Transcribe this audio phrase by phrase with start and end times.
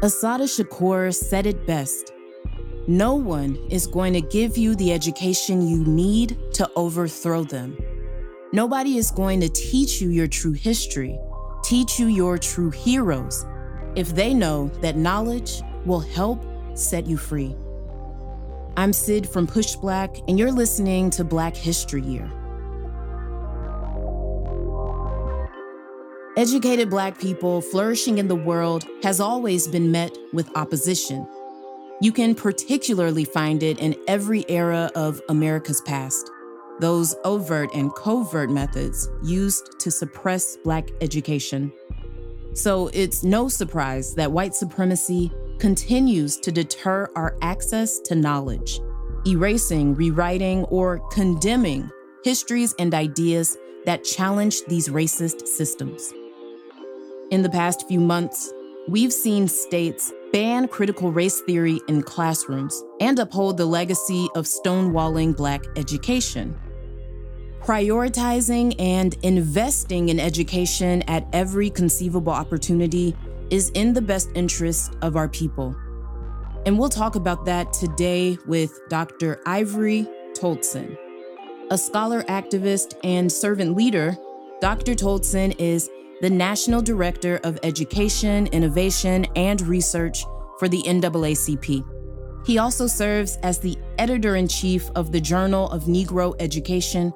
[0.00, 2.12] Assata Shakur said it best
[2.86, 7.76] No one is going to give you the education you need to overthrow them.
[8.52, 11.18] Nobody is going to teach you your true history,
[11.64, 13.44] teach you your true heroes,
[13.96, 17.56] if they know that knowledge will help set you free.
[18.76, 22.30] I'm Sid from PushBlack, and you're listening to Black History Year.
[26.38, 31.26] Educated Black people flourishing in the world has always been met with opposition.
[32.00, 36.30] You can particularly find it in every era of America's past.
[36.78, 41.72] Those overt and covert methods used to suppress Black education.
[42.52, 48.78] So it's no surprise that white supremacy continues to deter our access to knowledge,
[49.26, 51.90] erasing, rewriting, or condemning
[52.22, 56.12] histories and ideas that challenge these racist systems.
[57.30, 58.54] In the past few months,
[58.88, 65.36] we've seen states ban critical race theory in classrooms and uphold the legacy of stonewalling
[65.36, 66.58] Black education.
[67.60, 73.14] Prioritizing and investing in education at every conceivable opportunity
[73.50, 75.76] is in the best interest of our people.
[76.64, 79.42] And we'll talk about that today with Dr.
[79.44, 80.96] Ivory Toldson.
[81.70, 84.16] A scholar activist and servant leader,
[84.62, 84.94] Dr.
[84.94, 85.90] Toldson is
[86.20, 90.24] the National Director of Education, Innovation, and Research
[90.58, 91.84] for the NAACP.
[92.44, 97.12] He also serves as the editor in chief of the Journal of Negro Education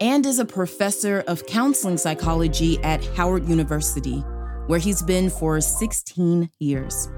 [0.00, 4.20] and is a professor of counseling psychology at Howard University,
[4.68, 7.08] where he's been for 16 years.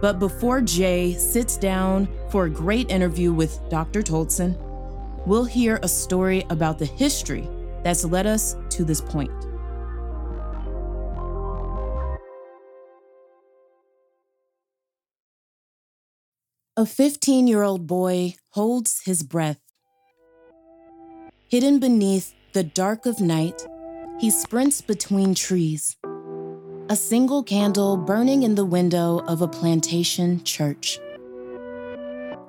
[0.00, 4.02] But before Jay sits down for a great interview with Dr.
[4.02, 4.56] Toldson,
[5.26, 7.48] we'll hear a story about the history
[7.84, 9.30] that's led us to this point.
[16.82, 19.60] A 15 year old boy holds his breath.
[21.46, 23.64] Hidden beneath the dark of night,
[24.18, 25.96] he sprints between trees.
[26.88, 30.98] A single candle burning in the window of a plantation church.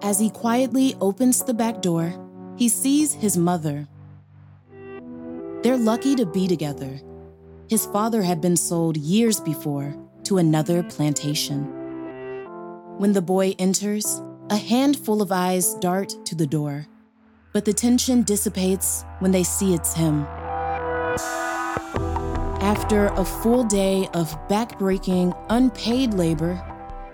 [0.02, 2.12] As he quietly opens the back door,
[2.58, 3.88] he sees his mother.
[5.62, 7.00] They're lucky to be together.
[7.70, 11.83] His father had been sold years before to another plantation.
[12.98, 16.86] When the boy enters, a handful of eyes dart to the door,
[17.52, 20.26] but the tension dissipates when they see it's him.
[22.62, 26.62] After a full day of backbreaking, unpaid labor,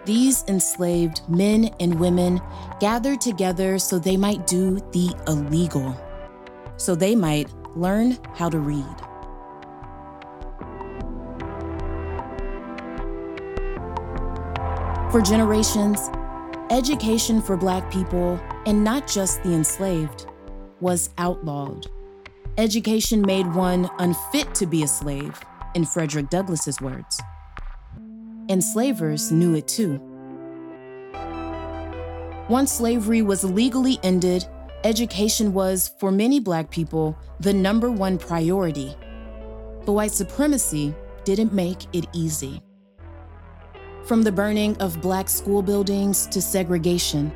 [0.06, 2.42] these enslaved men and women
[2.80, 5.96] gathered together so they might do the illegal,
[6.76, 9.09] so they might learn how to read.
[15.12, 16.08] For generations,
[16.70, 20.28] education for Black people, and not just the enslaved,
[20.82, 21.88] was outlawed.
[22.60, 25.36] Education made one unfit to be a slave,
[25.74, 27.20] in Frederick Douglass's words.
[28.50, 30.00] Enslavers knew it too.
[32.48, 34.46] Once slavery was legally ended,
[34.84, 38.96] education was, for many Black people, the number one priority.
[39.88, 40.94] But white supremacy
[41.24, 42.62] didn't make it easy.
[44.10, 47.32] From the burning of Black school buildings to segregation,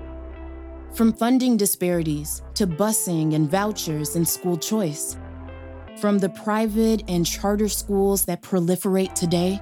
[0.95, 5.15] from funding disparities to busing and vouchers and school choice,
[6.01, 9.61] from the private and charter schools that proliferate today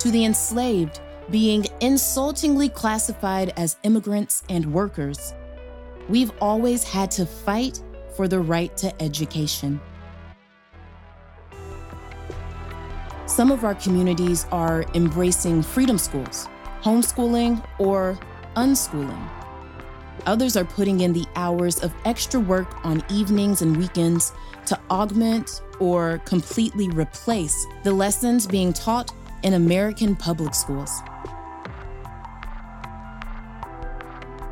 [0.00, 5.34] to the enslaved being insultingly classified as immigrants and workers,
[6.08, 7.80] we've always had to fight
[8.16, 9.80] for the right to education.
[13.28, 16.48] Some of our communities are embracing freedom schools,
[16.82, 18.18] homeschooling, or
[18.56, 19.28] unschooling.
[20.24, 24.32] Others are putting in the hours of extra work on evenings and weekends
[24.64, 30.90] to augment or completely replace the lessons being taught in American public schools.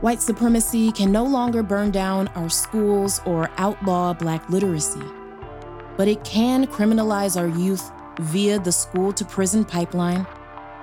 [0.03, 5.03] White supremacy can no longer burn down our schools or outlaw Black literacy,
[5.97, 7.91] but it can criminalize our youth
[8.21, 10.27] via the school to prison pipeline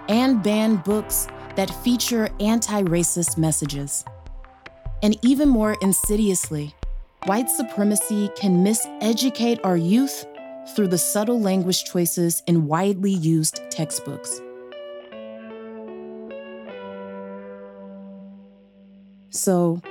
[0.10, 4.06] and ban books that feature anti racist messages.
[5.02, 6.74] And even more insidiously,
[7.26, 10.26] white supremacy can miseducate our youth
[10.76, 14.42] through the subtle language choices in widely used textbooks.
[19.30, 19.82] So,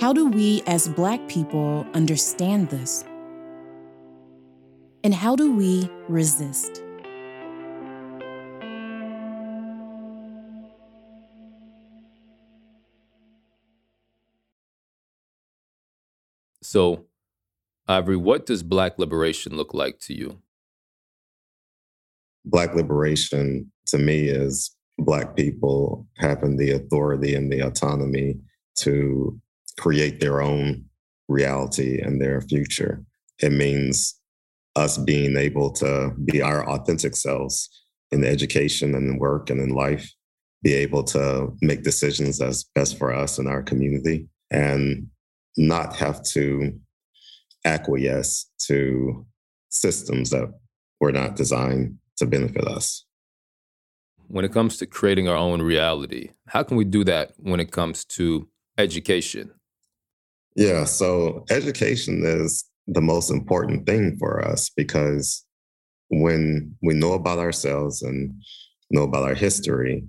[0.00, 3.04] how do we as Black people understand this?
[5.04, 6.80] And how do we resist?
[16.62, 17.06] So,
[17.88, 20.40] Ivory, what does Black liberation look like to you?
[22.44, 28.36] Black liberation to me is Black people having the authority and the autonomy
[28.76, 29.38] to
[29.78, 30.84] create their own
[31.28, 33.04] reality and their future.
[33.40, 34.14] It means
[34.76, 37.68] us being able to be our authentic selves
[38.10, 40.10] in education and in work and in life,
[40.62, 45.06] be able to make decisions that's best for us and our community, and
[45.56, 46.72] not have to
[47.64, 49.26] acquiesce to
[49.70, 50.52] systems that
[51.00, 53.04] were not designed to benefit us.
[54.28, 57.70] When it comes to creating our own reality, how can we do that when it
[57.70, 58.48] comes to
[58.78, 59.52] education?
[60.54, 65.44] Yeah, so education is the most important thing for us because
[66.08, 68.32] when we know about ourselves and
[68.90, 70.04] know about our history,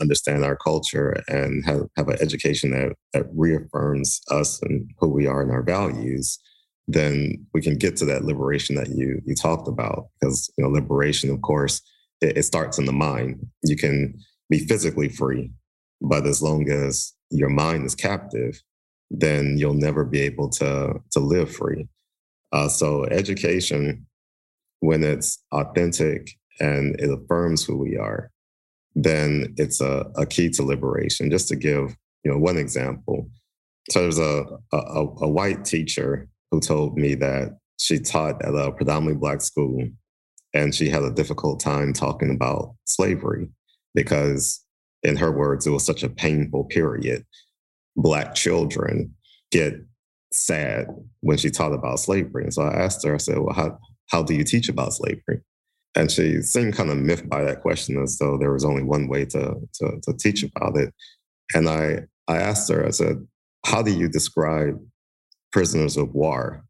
[0.00, 5.26] understand our culture, and have, have an education that, that reaffirms us and who we
[5.26, 6.38] are and our values,
[6.86, 10.06] then we can get to that liberation that you you talked about.
[10.20, 11.80] Because you know, liberation, of course,
[12.20, 13.46] it, it starts in the mind.
[13.64, 14.18] You can
[14.48, 15.52] be physically free,
[16.00, 18.60] but as long as your mind is captive,
[19.10, 21.86] then you'll never be able to to live free.
[22.52, 24.06] Uh, so education,
[24.80, 28.30] when it's authentic and it affirms who we are,
[28.94, 31.30] then it's a, a key to liberation.
[31.30, 33.28] Just to give you know one example,
[33.90, 38.72] so there's a, a, a white teacher who told me that she taught at a
[38.72, 39.88] predominantly black school,
[40.52, 43.48] and she had a difficult time talking about slavery
[43.94, 44.64] because,
[45.02, 47.24] in her words, it was such a painful period.
[47.96, 49.14] Black children
[49.50, 49.74] get
[50.32, 50.86] sad
[51.20, 52.44] when she taught about slavery.
[52.44, 53.78] And so I asked her, I said, Well, how,
[54.10, 55.40] how do you teach about slavery?
[55.96, 59.08] And she seemed kind of miffed by that question as though there was only one
[59.08, 60.94] way to, to, to teach about it.
[61.54, 63.26] And I, I asked her, I said,
[63.66, 64.78] How do you describe
[65.52, 66.64] prisoners of war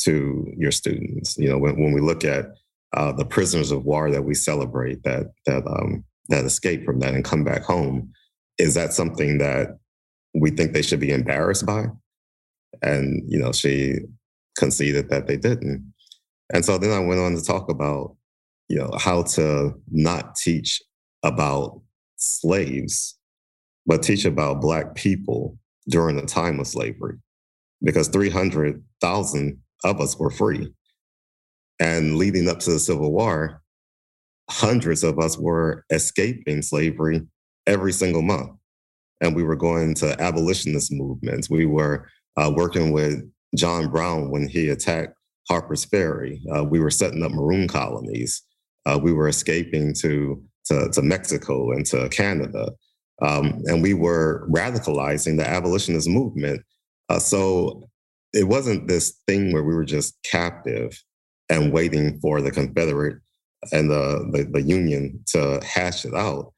[0.00, 1.36] to your students?
[1.36, 2.46] You know, when, when we look at
[2.96, 7.14] uh, the prisoners of war that we celebrate that, that, um, that escape from that
[7.14, 8.12] and come back home,
[8.58, 9.78] is that something that
[10.34, 11.86] we think they should be embarrassed by?
[12.82, 13.98] And, you know, she
[14.56, 15.92] conceded that they didn't.
[16.52, 18.16] And so then I went on to talk about,
[18.68, 20.82] you know, how to not teach
[21.22, 21.80] about
[22.16, 23.18] slaves,
[23.86, 25.58] but teach about Black people
[25.88, 27.16] during the time of slavery,
[27.82, 30.72] because 300,000 of us were free.
[31.78, 33.62] And leading up to the Civil War,
[34.50, 37.22] hundreds of us were escaping slavery
[37.66, 38.50] every single month.
[39.20, 41.48] And we were going to abolitionist movements.
[41.48, 43.22] We were uh, working with
[43.56, 45.14] John Brown when he attacked
[45.48, 46.40] Harper's Ferry.
[46.54, 48.42] Uh, we were setting up maroon colonies.
[48.86, 52.70] Uh, we were escaping to, to, to, Mexico and to Canada.
[53.20, 56.62] Um, and we were radicalizing the abolitionist movement.
[57.08, 57.82] Uh, so
[58.32, 61.02] it wasn't this thing where we were just captive
[61.50, 63.16] and waiting for the Confederate
[63.72, 66.52] and the, the, the Union to hash it out.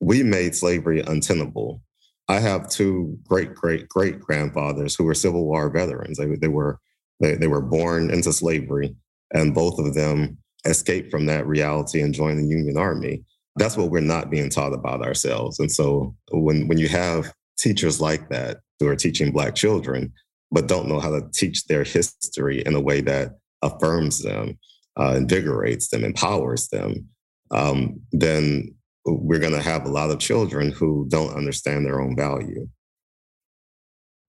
[0.00, 1.80] We made slavery untenable.
[2.28, 6.18] I have two great great great grandfathers who were Civil War veterans.
[6.18, 6.80] They, they were
[7.20, 8.94] they, they were born into slavery,
[9.32, 13.24] and both of them escaped from that reality and joined the Union Army.
[13.56, 15.58] That's what we're not being taught about ourselves.
[15.58, 20.12] And so when when you have teachers like that who are teaching Black children,
[20.50, 24.58] but don't know how to teach their history in a way that affirms them,
[24.98, 27.08] uh, invigorates them, empowers them,
[27.50, 32.16] um, then we're going to have a lot of children who don't understand their own
[32.16, 32.68] value.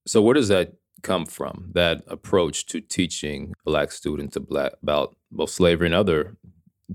[0.06, 1.72] So, where does that come from?
[1.74, 6.38] That approach to teaching Black students about both slavery and other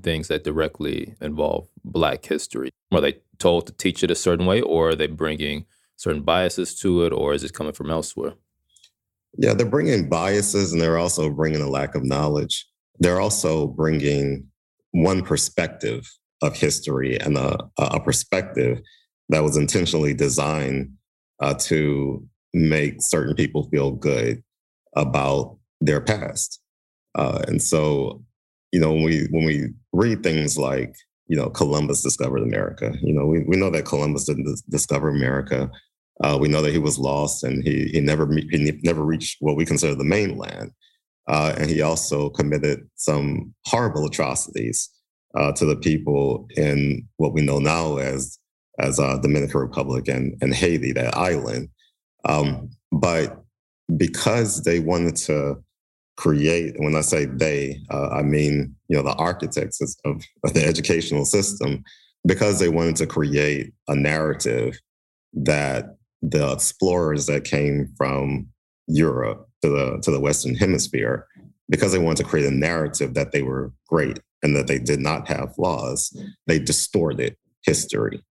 [0.02, 2.70] things that directly involve Black history?
[2.92, 6.78] Are they told to teach it a certain way, or are they bringing certain biases
[6.80, 8.34] to it, or is it coming from elsewhere?
[9.38, 12.66] Yeah, they're bringing biases and they're also bringing a lack of knowledge.
[12.98, 14.46] They're also bringing
[14.90, 16.10] one perspective
[16.42, 18.80] of history and a, a perspective
[19.28, 20.92] that was intentionally designed
[21.40, 24.42] uh, to make certain people feel good
[24.96, 26.60] about their past.
[27.14, 28.22] Uh, and so,
[28.72, 30.94] you know, when we when we read things like,
[31.26, 35.08] you know, Columbus discovered America, you know, we, we know that Columbus didn't dis- discover
[35.08, 35.70] America.
[36.22, 39.56] Uh, we know that he was lost and he he never he never reached what
[39.56, 40.70] we consider the mainland.
[41.28, 44.90] Uh, and he also committed some horrible atrocities
[45.34, 48.38] uh, to the people in what we know now as
[48.78, 51.68] as uh, Dominican Republic and, and Haiti, that island.
[52.24, 53.42] Um, but
[53.96, 55.62] because they wanted to
[56.16, 60.64] create, when I say they, uh, I mean you know the architects of, of the
[60.64, 61.84] educational system,
[62.26, 64.78] because they wanted to create a narrative
[65.32, 68.48] that the explorers that came from
[68.86, 71.26] Europe to the to the Western Hemisphere
[71.68, 75.00] because they wanted to create a narrative that they were great and that they did
[75.00, 76.16] not have laws,
[76.46, 78.22] They distorted history,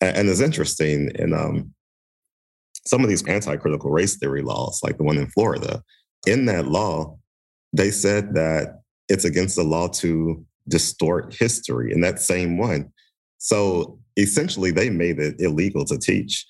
[0.00, 1.74] and, and it's interesting in um,
[2.86, 5.82] some of these anti-critical race theory laws, like the one in Florida.
[6.26, 7.18] In that law,
[7.72, 12.92] they said that it's against the law to distort history in that same one.
[13.38, 16.46] So essentially, they made it illegal to teach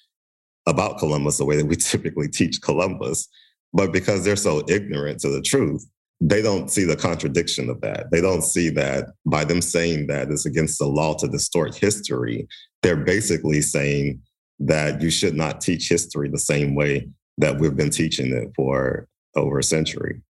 [0.67, 3.29] about Columbus the way that we typically teach Columbus.
[3.73, 5.87] But because they're so ignorant to the truth,
[6.21, 8.11] they don't see the contradiction of that.
[8.11, 12.47] They don't see that by them saying that it's against the law to distort history,
[12.83, 14.21] they're basically saying
[14.59, 17.09] that you should not teach history the same way
[17.39, 20.21] that we've been teaching it for over a century.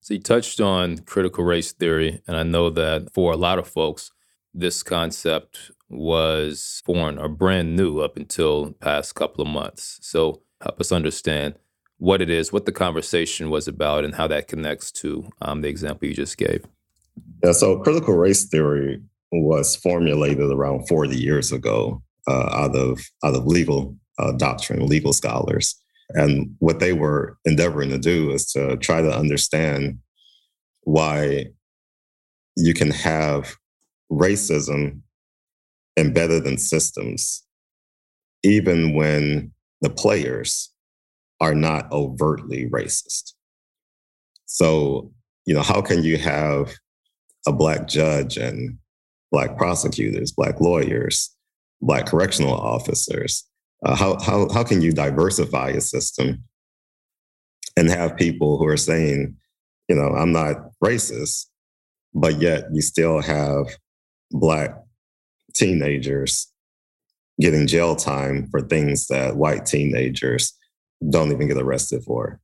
[0.00, 3.66] So you touched on critical race theory, and I know that for a lot of
[3.66, 4.12] folks,
[4.54, 9.98] this concept was foreign or brand new up until past couple of months.
[10.00, 11.56] So help us understand
[11.98, 15.68] what it is, what the conversation was about, and how that connects to um, the
[15.68, 16.64] example you just gave.
[17.44, 23.34] Yeah, so critical race theory was formulated around 40 years ago uh, out of out
[23.34, 25.74] of legal uh, doctrine, legal scholars.
[26.10, 29.98] And what they were endeavoring to do is to try to understand
[30.82, 31.46] why
[32.56, 33.56] you can have
[34.10, 35.00] racism
[35.98, 37.44] embedded in systems,
[38.42, 39.52] even when
[39.82, 40.70] the players
[41.40, 43.34] are not overtly racist.
[44.46, 45.12] So,
[45.46, 46.74] you know, how can you have
[47.46, 48.78] a Black judge and
[49.30, 51.34] Black prosecutors, Black lawyers,
[51.80, 53.48] Black correctional officers
[53.84, 56.44] uh, how, how, how can you diversify a system
[57.76, 59.36] and have people who are saying,
[59.88, 61.46] you know, I'm not racist,
[62.12, 63.66] but yet you still have
[64.32, 64.74] Black
[65.54, 66.52] teenagers
[67.40, 70.52] getting jail time for things that white teenagers
[71.10, 72.40] don't even get arrested for.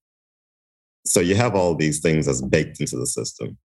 [1.07, 3.59] So you have all these things that's baked into the system.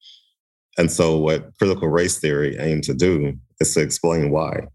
[0.77, 4.67] And so what critical race theory aimed to do is to explain why.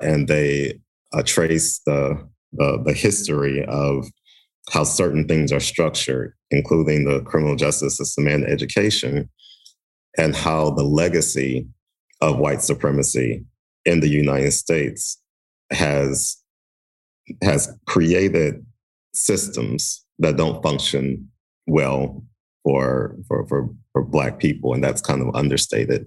[0.00, 0.80] And they
[1.12, 4.06] uh, trace the the, the history of
[4.70, 9.28] how certain things are structured, including the criminal justice system and education,
[10.16, 11.66] and how the legacy
[12.20, 13.44] of white supremacy
[13.84, 15.20] in the United States
[15.70, 16.36] has
[17.42, 18.64] has created
[19.18, 21.28] systems that don't function
[21.66, 22.22] well
[22.64, 26.06] for, for, for, for Black people, and that's kind of understated.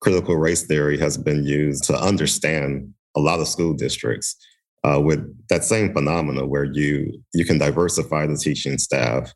[0.00, 4.36] Critical race theory has been used to understand a lot of school districts
[4.84, 9.32] uh, with that same phenomena where you you can diversify the teaching staff,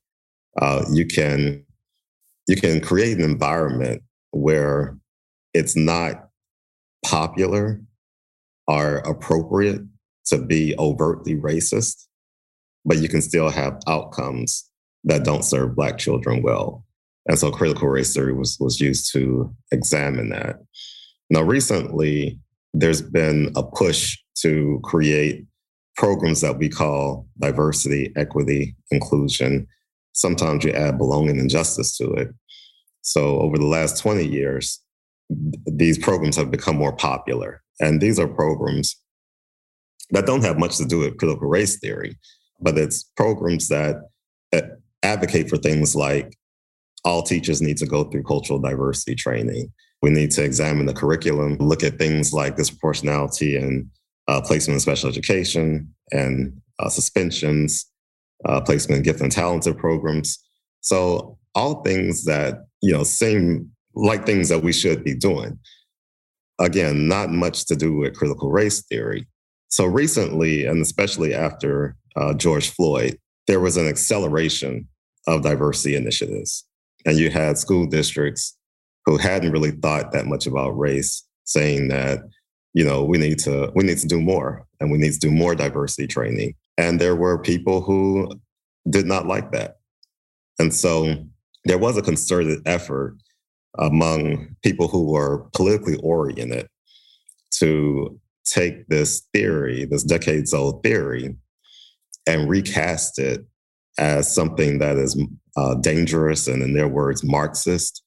[0.61, 1.65] uh, you can
[2.49, 4.99] you can create an environment where
[5.53, 6.29] it's not
[7.05, 7.81] popular
[8.67, 9.83] or appropriate
[10.27, 12.07] to be overtly racist,
[12.85, 14.69] but you can still have outcomes
[15.05, 16.85] that don't serve Black children well.
[17.27, 20.57] And so critical race theory was, was used to examine that.
[21.31, 22.39] Now, recently,
[22.75, 25.45] there's been a push to create
[25.97, 29.67] programs that we call diversity, equity, inclusion.
[30.13, 32.29] Sometimes you add belonging and justice to it.
[33.03, 34.81] So over the last 20 years,
[35.67, 37.63] these programs have become more popular.
[37.81, 38.97] And these are programs
[40.11, 42.17] that don't have much to do with critical race theory,
[42.61, 43.97] but it's programs that
[45.05, 46.37] advocate for things like
[47.05, 49.71] all teachers need to go through cultural diversity training.
[50.03, 53.89] We need to examine the curriculum, look at things like disproportionality and
[54.27, 57.87] uh, placement in special education and uh, suspensions,
[58.47, 60.43] uh, placement in gifted and talented programs.
[60.81, 65.59] So all things that you know seem like things that we should be doing.
[66.59, 69.27] Again, not much to do with critical race theory.
[69.69, 74.89] So recently, and especially after uh, George Floyd, there was an acceleration
[75.27, 76.65] of diversity initiatives,
[77.07, 78.57] and you had school districts
[79.07, 82.21] who hadn't really thought that much about race saying that
[82.73, 85.31] you know we need to we need to do more and we need to do
[85.31, 86.55] more diversity training.
[86.77, 88.31] And there were people who
[88.89, 89.77] did not like that.
[90.59, 91.25] And so
[91.65, 93.17] there was a concerted effort
[93.79, 96.69] among people who were politically oriented
[97.53, 101.35] to take this theory this decades old theory
[102.27, 103.45] and recast it
[103.99, 105.21] as something that is
[105.57, 108.03] uh, dangerous and in their words marxist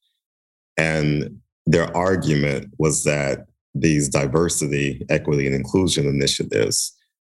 [0.78, 3.46] and their argument was that
[3.76, 6.96] these diversity, equity, and inclusion initiatives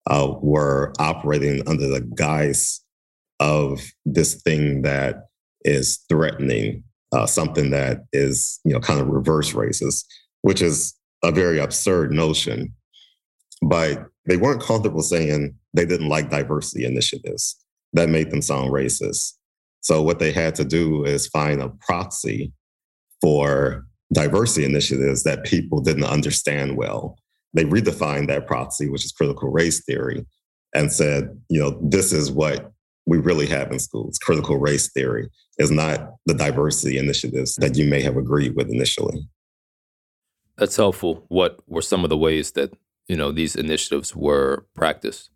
[0.08, 2.80] uh, were operating under the guise
[3.40, 5.28] of this thing that
[5.64, 6.82] is threatening
[7.12, 10.04] uh, something that is, you know, kind of reverse racist,
[10.42, 10.94] which is
[11.24, 12.74] a very absurd notion.
[13.62, 17.56] But they weren't comfortable saying they didn't like diversity initiatives.
[17.94, 19.32] that made them sound racist.
[19.80, 22.52] So what they had to do is find a proxy
[23.22, 27.16] for diversity initiatives that people didn't understand well.
[27.54, 30.26] They redefined that proxy, which is critical race theory,
[30.74, 32.72] and said, you know, this is what
[33.06, 34.18] we really have in schools.
[34.18, 39.26] Critical race theory is not the diversity initiatives that you may have agreed with initially.
[40.58, 41.24] That's helpful.
[41.28, 42.74] What were some of the ways that,
[43.06, 45.30] you know, these initiatives were practiced?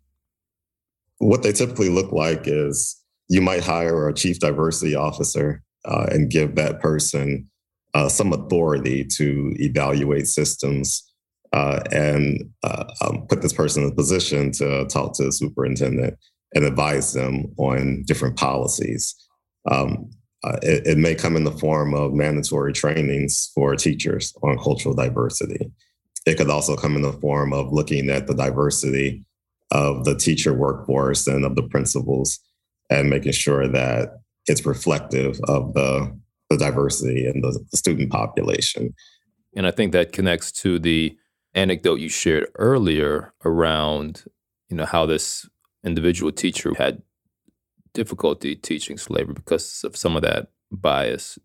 [1.23, 6.29] What they typically look like is you might hire a chief diversity officer uh, and
[6.29, 7.49] give that person
[7.93, 11.01] uh, some authority to evaluate systems
[11.53, 16.17] uh, and uh, um, put this person in a position to talk to the superintendent
[16.55, 19.15] and advise them on different policies.
[19.69, 20.11] Um,
[20.43, 24.93] uh, it, it, may come in the form of mandatory trainings for teachers on cultural
[24.93, 25.71] diversity.
[26.25, 29.23] It could also come in the form of looking at the diversity
[29.73, 32.39] of the teacher workforce and of the principals
[32.89, 36.15] and making sure that it's reflective of the,
[36.49, 38.93] the diversity in the, the student population.
[39.55, 41.17] And I think that connects to the
[41.53, 44.25] anecdote you shared earlier around,
[44.69, 45.49] you know, how this
[45.83, 47.01] individual teacher had
[47.93, 51.39] difficulty teaching slavery because of some of that bias.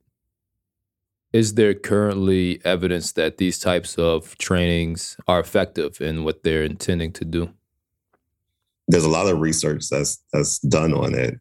[1.32, 7.12] Is there currently evidence that these types of trainings are effective in what they're intending
[7.12, 7.52] to do?
[8.88, 11.38] There's a lot of research that's that's done on it.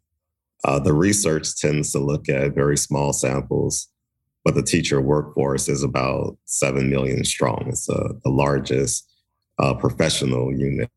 [0.64, 3.88] Uh, the research tends to look at very small samples,
[4.44, 7.66] but the teacher workforce is about seven million strong.
[7.68, 9.10] It's uh, the largest
[9.60, 10.90] uh, professional unit,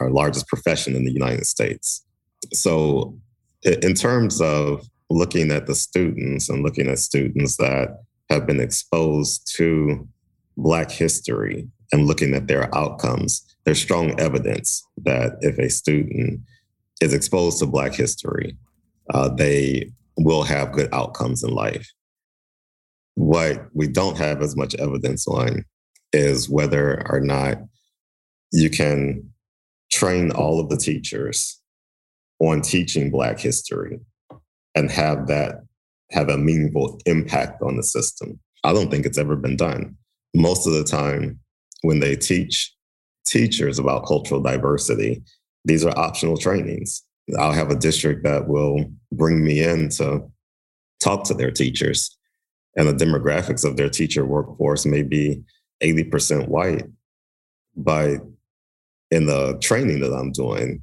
[0.00, 2.04] our largest profession in the United States.
[2.52, 3.18] So,
[3.64, 7.98] in terms of looking at the students and looking at students that
[8.30, 10.08] have been exposed to
[10.56, 16.40] Black history and looking at their outcomes, there's strong evidence that if a student
[17.00, 18.56] is exposed to Black history,
[19.12, 21.90] uh, they will have good outcomes in life.
[23.14, 25.64] What we don't have as much evidence on
[26.12, 27.58] is whether or not
[28.52, 29.30] you can
[29.90, 31.60] train all of the teachers
[32.38, 34.00] on teaching Black history
[34.74, 35.62] and have that
[36.10, 38.38] have a meaningful impact on the system.
[38.64, 39.96] I don't think it's ever been done.
[40.34, 41.38] Most of the time,
[41.82, 42.74] when they teach
[43.26, 45.22] teachers about cultural diversity,
[45.64, 47.02] these are optional trainings.
[47.38, 50.30] I'll have a district that will bring me in to
[51.00, 52.16] talk to their teachers,
[52.76, 55.42] and the demographics of their teacher workforce may be
[55.82, 56.84] 80% white.
[57.76, 58.20] But
[59.10, 60.82] in the training that I'm doing,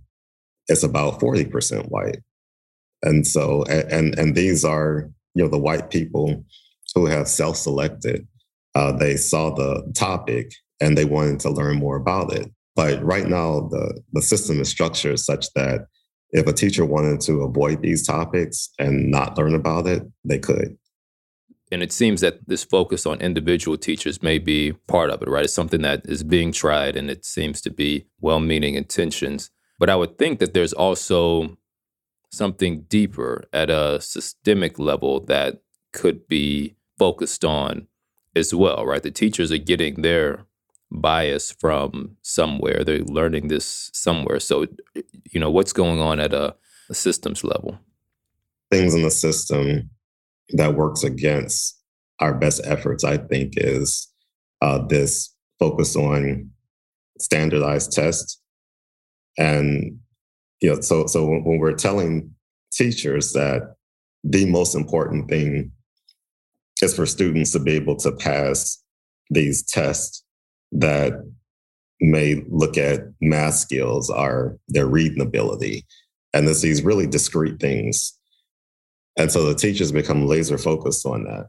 [0.67, 2.19] it's about 40% white.
[3.03, 6.43] And so, and and these are you know the white people
[6.95, 8.27] who have self-selected.
[8.73, 12.51] Uh, they saw the topic and they wanted to learn more about it.
[12.75, 15.87] But right now, the the system is structured such that
[16.31, 20.77] if a teacher wanted to avoid these topics and not learn about it, they could.
[21.71, 25.43] And it seems that this focus on individual teachers may be part of it, right?
[25.43, 29.51] It's something that is being tried and it seems to be well meaning intentions.
[29.79, 31.57] But I would think that there's also
[32.31, 35.61] something deeper at a systemic level that
[35.93, 37.87] could be focused on
[38.35, 39.03] as well, right?
[39.03, 40.45] The teachers are getting their
[40.91, 42.84] bias from somewhere.
[42.84, 44.39] They're learning this somewhere.
[44.39, 44.67] So,
[45.32, 46.56] you know, what's going on at a,
[46.89, 47.80] a systems level?
[48.71, 49.89] Things in the system
[50.50, 51.82] that works against
[52.19, 54.12] our best efforts, I think, is
[54.62, 56.52] uh, this focus on
[57.19, 58.41] standardized tests
[59.38, 60.00] and
[60.62, 62.34] you know, so so when we're telling
[62.71, 63.76] teachers that
[64.23, 65.71] the most important thing
[66.82, 68.84] is for students to be able to pass
[69.30, 70.23] these tests
[70.71, 71.13] that
[71.99, 75.86] may look at math skills or their reading ability.
[76.34, 78.17] And there's these really discrete things.
[79.17, 81.47] And so the teachers become laser focused on that.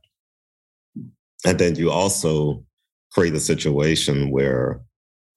[1.44, 2.64] And then you also
[3.12, 4.80] create a situation where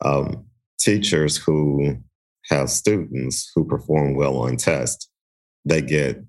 [0.04, 0.46] um,
[0.80, 1.98] teachers who
[2.50, 5.10] have students who perform well on tests,
[5.66, 6.24] they get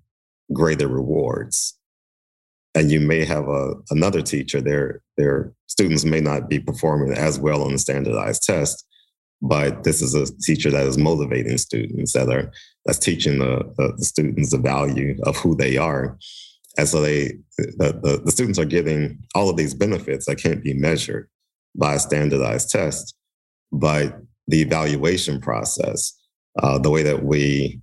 [0.52, 1.78] greater rewards.
[2.74, 7.38] And you may have a, another teacher, their, their students may not be performing as
[7.38, 8.86] well on the standardized test,
[9.42, 12.50] but this is a teacher that is motivating students that are
[12.84, 16.16] that's teaching the, the, the students the value of who they are.
[16.78, 20.62] And so they the, the, the students are getting all of these benefits that can't
[20.62, 21.28] be measured
[21.74, 23.14] by a standardized test.
[23.72, 26.18] But the evaluation process,
[26.62, 27.80] uh, the way that we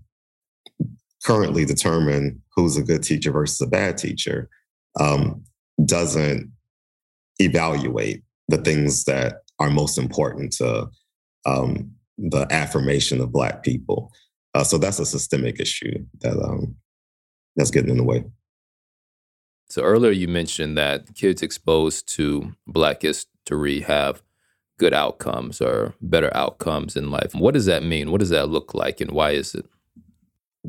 [1.26, 4.50] currently determine who's a good teacher versus a bad teacher,
[5.00, 5.44] um,
[5.86, 6.52] doesn't
[7.40, 10.90] evaluate the things that are most important to
[11.46, 14.12] um, the affirmation of Black people.
[14.54, 16.76] Uh, so that's a systemic issue that um,
[17.56, 18.24] that's getting in the way.
[19.70, 24.24] So earlier you mentioned that kids exposed to Black history have
[24.80, 27.36] good outcomes or better outcomes in life.
[27.36, 28.12] What does that mean?
[28.12, 29.66] What does that look like, and why is it?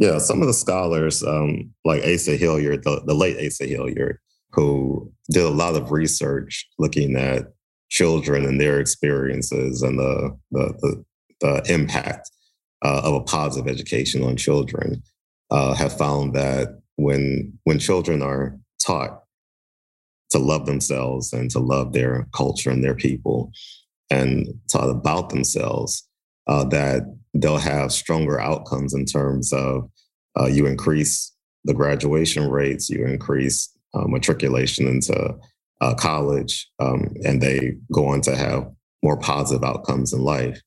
[0.00, 4.18] Yeah, some of the scholars, um, like Asa Hilliard, the, the late Asa Hilliard,
[4.50, 7.52] who did a lot of research looking at
[7.90, 11.04] children and their experiences and the the, the,
[11.42, 12.30] the impact
[12.82, 15.02] uh, of a positive education on children,
[15.50, 19.22] uh, have found that when when children are taught
[20.30, 23.52] to love themselves and to love their culture and their people,
[24.08, 26.08] and taught about themselves,
[26.46, 27.02] uh, that
[27.34, 29.90] they'll have stronger outcomes in terms of
[30.38, 31.32] uh, you increase
[31.64, 35.36] the graduation rates, you increase uh, matriculation into
[35.80, 38.66] uh, college, um, and they go on to have
[39.02, 40.60] more positive outcomes in life.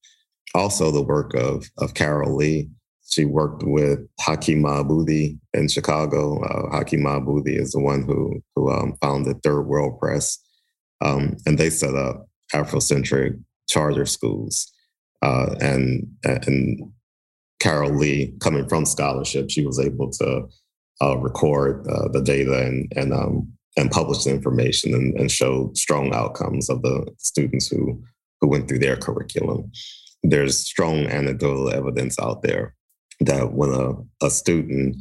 [0.56, 2.70] Also, the work of, of Carol Lee.
[3.10, 6.42] She worked with Haki Madhubuti in Chicago.
[6.44, 10.40] Uh, Madhubuti is the one who, who um, founded Third World Press.
[11.02, 14.73] Um, and they set up Afrocentric charter schools.
[15.24, 16.92] Uh, and, and
[17.62, 20.44] Carol Lee, coming from scholarship, she was able to
[21.02, 25.72] uh, record uh, the data and, and, um, and publish the information and, and show
[25.76, 28.04] strong outcomes of the students who,
[28.42, 29.72] who went through their curriculum.
[30.24, 32.76] There's strong anecdotal evidence out there
[33.22, 34.98] that when a, a student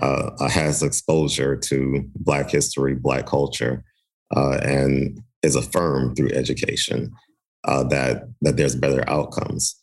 [0.00, 3.82] uh, has exposure to Black history, Black culture,
[4.36, 7.12] uh, and is affirmed through education,
[7.64, 9.80] uh, that that there's better outcomes.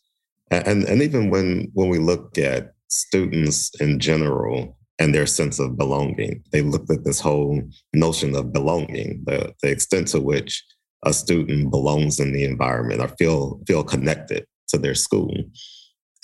[0.50, 5.78] And and even when when we look at students in general and their sense of
[5.78, 7.62] belonging, they looked at this whole
[7.94, 10.64] notion of belonging, the the extent to which
[11.04, 15.34] a student belongs in the environment or feel feel connected to their school.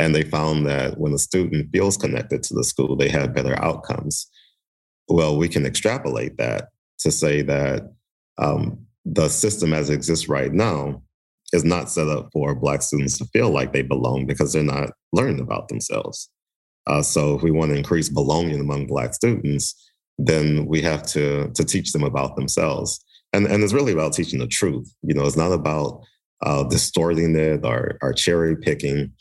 [0.00, 3.60] And they found that when a student feels connected to the school, they have better
[3.60, 4.30] outcomes.
[5.08, 6.68] Well, we can extrapolate that
[7.00, 7.92] to say that
[8.36, 11.02] um, the system as it exists right now
[11.52, 14.90] is not set up for Black students to feel like they belong because they're not
[15.12, 16.30] learning about themselves.
[16.86, 19.74] Uh, so if we want to increase belonging among Black students,
[20.18, 23.02] then we have to, to teach them about themselves.
[23.32, 24.92] And, and it's really about teaching the truth.
[25.02, 26.02] You know, it's not about
[26.42, 29.12] uh, distorting it or, or cherry picking.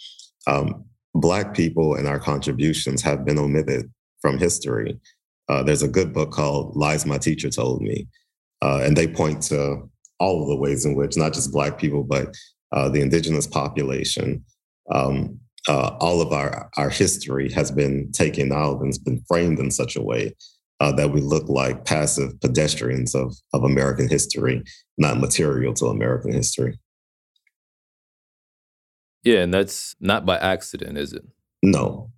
[0.47, 4.99] Um, Black people and our contributions have been omitted from history.
[5.49, 8.07] Uh, there's a good book called Lies My Teacher Told Me,
[8.61, 12.03] uh, and they point to all of the ways in which not just Black people,
[12.03, 12.35] but
[12.71, 14.43] uh, the indigenous population,
[14.91, 19.59] um, uh, all of our, our history has been taken out and it's been framed
[19.59, 20.33] in such a way
[20.79, 24.63] uh, that we look like passive pedestrians of, of American history,
[24.97, 26.77] not material to American history.
[29.23, 31.23] Yeah, and that's not by accident, is it?
[31.63, 32.11] No,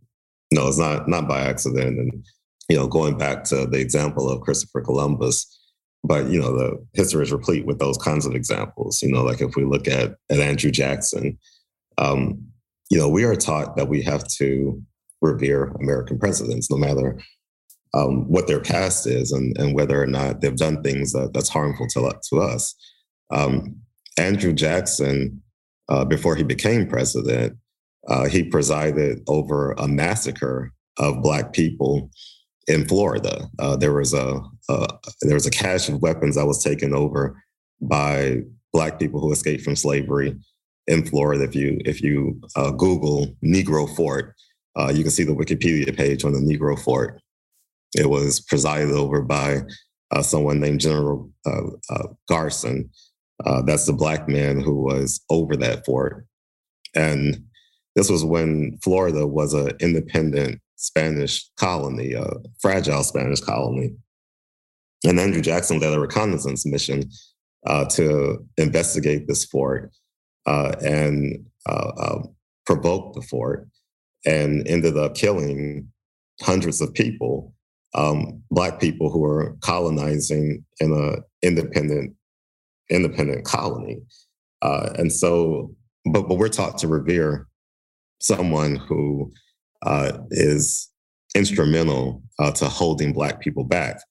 [0.53, 1.97] no, it's not not by accident.
[1.97, 2.25] And
[2.67, 5.59] you know, going back to the example of Christopher Columbus,
[6.03, 9.41] but you know the history is replete with those kinds of examples you know like
[9.41, 11.38] if we look at at andrew jackson
[11.97, 12.41] um,
[12.89, 14.81] you know we are taught that we have to
[15.21, 17.19] revere american presidents no matter
[17.95, 21.49] um, what their past is and, and whether or not they've done things that, that's
[21.49, 22.75] harmful to, to us.
[23.31, 23.77] Um,
[24.17, 25.41] andrew jackson
[25.89, 27.57] uh, before he became president
[28.07, 32.09] uh, he presided over a massacre of black people
[32.69, 33.49] in Florida.
[33.60, 34.39] Uh, there was a,
[35.21, 37.43] there was a cache of weapons that was taken over
[37.82, 38.38] by
[38.73, 40.38] black people who escaped from slavery
[40.88, 41.43] in Florida.
[41.43, 44.36] If you if you uh, Google Negro Fort,
[44.77, 47.21] uh, you can see the Wikipedia page on the Negro Fort.
[47.95, 49.62] It was presided over by
[50.12, 52.89] uh, someone named General uh, uh, Garson.
[53.65, 56.25] that's the black man who was over that fort,
[56.95, 57.43] and
[57.95, 62.25] this was when Florida was an independent Spanish colony, a
[62.61, 63.93] fragile Spanish colony.
[65.05, 67.03] And Andrew Jackson led a reconnaissance mission
[67.67, 69.91] uh, to investigate this fort
[70.45, 72.19] uh, and uh, uh,
[72.65, 73.67] provoke the fort
[74.25, 75.89] and ended up killing
[76.41, 77.53] hundreds of people,
[77.93, 82.15] um, Black people who were colonizing in an independent,
[82.89, 83.99] independent colony.
[84.61, 87.47] Uh, and so, but, but we're taught to revere
[88.21, 89.33] someone who
[89.83, 90.89] uh, is
[91.35, 94.01] instrumental uh, to holding Black people back.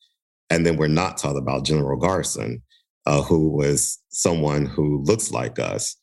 [0.50, 2.62] And then we're not taught about General Garson,
[3.07, 5.96] uh, who was someone who looks like us,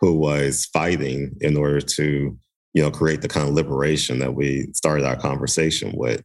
[0.00, 2.38] who was fighting in order to,
[2.72, 6.22] you know, create the kind of liberation that we started our conversation with.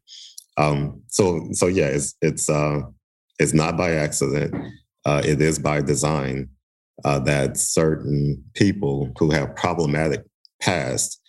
[0.58, 2.82] Um, so, so yeah, it's it's uh,
[3.40, 4.56] it's not by accident.
[5.06, 6.50] Uh, it is by design
[7.04, 10.24] uh, that certain people who have problematic
[10.62, 11.20] past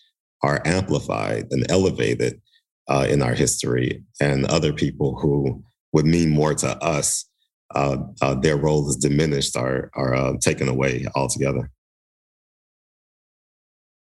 [0.46, 2.40] are amplified and elevated
[2.88, 7.28] uh, in our history, and other people who would mean more to us,
[7.74, 11.70] uh, uh, their role is diminished or, or uh, taken away altogether.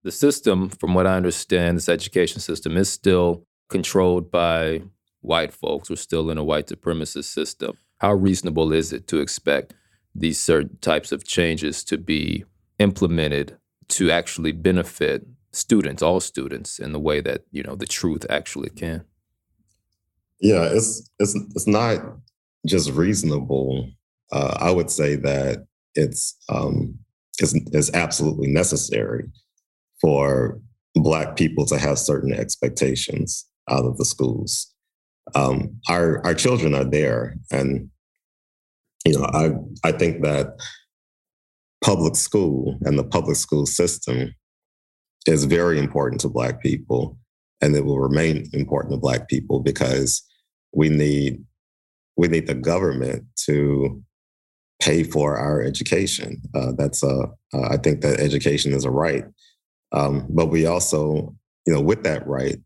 [0.05, 4.83] The system, from what I understand, this education system is still controlled by
[5.21, 5.91] white folks.
[5.91, 7.77] We're still in a white supremacist system.
[7.99, 9.75] How reasonable is it to expect
[10.15, 12.45] these certain types of changes to be
[12.79, 18.25] implemented to actually benefit students, all students, in the way that you know the truth
[18.31, 19.05] actually can?
[20.41, 21.99] Yeah, it's it's it's not
[22.67, 23.89] just reasonable.
[24.33, 26.99] Uh, I would say that it's um,
[27.39, 29.25] it's, it's absolutely necessary
[30.01, 30.61] for
[30.95, 34.73] Black people to have certain expectations out of the schools.
[35.35, 37.91] Um, our our children are there, and
[39.05, 39.53] you know, I
[39.89, 40.59] I think that
[41.83, 44.35] public school and the public school system
[45.27, 47.19] is very important to Black people,
[47.61, 50.23] and it will remain important to Black people because
[50.73, 51.45] we need
[52.17, 54.03] we need the government to
[54.81, 56.41] pay for our education.
[56.55, 59.25] Uh, that's a uh, I think that education is a right,
[59.93, 61.35] um, but we also,
[61.67, 62.57] you know, with that right,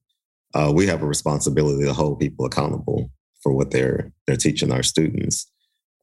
[0.55, 3.11] uh, we have a responsibility to hold people accountable
[3.43, 5.51] for what they're they're teaching our students.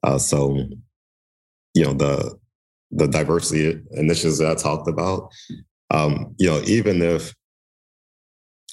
[0.04, 0.58] Uh, so,
[1.74, 2.38] you know, the
[2.92, 5.32] the diversity initiatives that I talked about,
[5.92, 7.34] um, you know, even if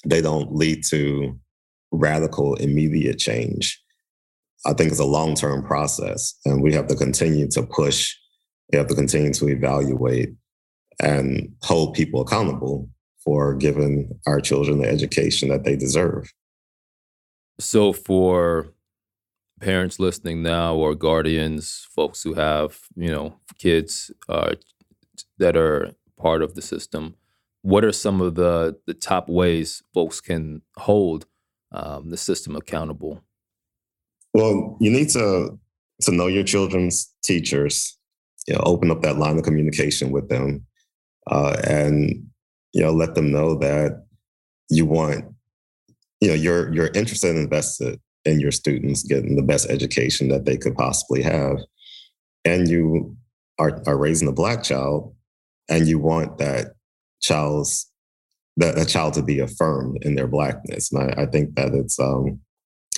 [0.05, 1.39] they don't lead to
[1.91, 3.83] radical immediate change,
[4.65, 8.15] I think it's a long term process, and we have to continue to push.
[8.73, 10.31] We have to continue to evaluate
[11.01, 12.89] and hold people accountable
[13.25, 16.33] for giving our children the education that they deserve.
[17.61, 18.75] So, for
[19.61, 24.55] parents listening now or guardians, folks who have, you know, kids uh,
[25.39, 27.15] that are part of the system,
[27.63, 31.27] what are some of the, the top ways folks can hold
[31.73, 33.23] um, the system accountable?
[34.35, 35.59] Well, you need to
[36.03, 37.97] to know your children's teachers.
[38.47, 40.65] You know, open up that line of communication with them,
[41.31, 42.29] uh, and
[42.73, 44.05] you know, let them know that
[44.71, 45.25] you want,
[46.21, 50.45] you know, you're you're interested and invested in your students getting the best education that
[50.45, 51.59] they could possibly have.
[52.45, 53.17] And you
[53.59, 55.15] are, are raising a black child
[55.69, 56.75] and you want that
[57.21, 57.91] child's
[58.57, 60.93] that, that child to be affirmed in their blackness.
[60.93, 62.41] And I, I think that it's um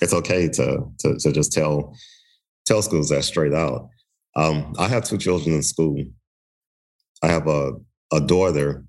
[0.03, 1.95] it's okay to, to to just tell
[2.67, 3.89] tell schools that straight out.
[4.37, 6.03] Um, I have two children in school.
[7.23, 7.73] I have a
[8.13, 8.85] a daughter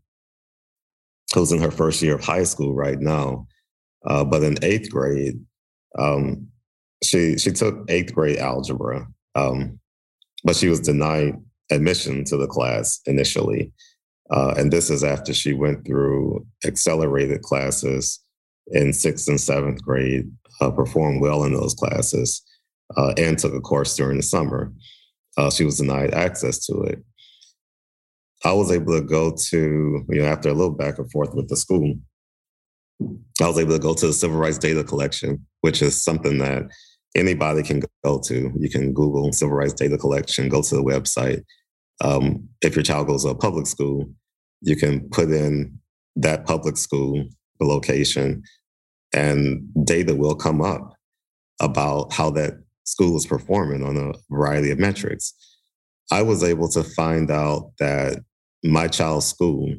[1.33, 3.47] who's in her first year of high school right now.
[4.05, 5.39] Uh, but in eighth grade,
[5.99, 6.47] um,
[7.03, 9.79] she she took eighth grade algebra, um,
[10.43, 11.35] but she was denied
[11.69, 13.71] admission to the class initially.
[14.31, 18.19] Uh, and this is after she went through accelerated classes
[18.67, 22.41] in sixth and seventh grade, uh, performed well in those classes,
[22.97, 24.71] uh, and took a course during the summer.
[25.37, 27.03] Uh, she was denied access to it.
[28.43, 31.47] I was able to go to, you know, after a little back and forth with
[31.47, 31.95] the school,
[33.41, 36.63] I was able to go to the Civil Rights Data Collection, which is something that
[37.15, 38.51] anybody can go to.
[38.57, 41.43] You can Google Civil Rights Data Collection, go to the website.
[42.03, 44.09] Um, if your child goes to a public school,
[44.61, 45.79] you can put in
[46.15, 47.25] that public school,
[47.59, 48.43] the location,
[49.13, 50.95] and data will come up
[51.59, 52.53] about how that
[52.85, 55.33] school is performing on a variety of metrics.
[56.11, 58.19] I was able to find out that
[58.63, 59.73] my child's school,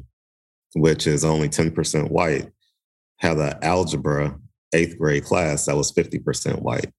[0.75, 2.49] which is only 10% white,
[3.19, 4.37] had an algebra
[4.73, 6.91] eighth grade class that was 50% white.